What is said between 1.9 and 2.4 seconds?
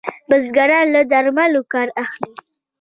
اخلي.